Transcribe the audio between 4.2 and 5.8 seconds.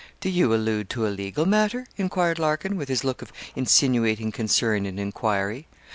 concern and enquiry.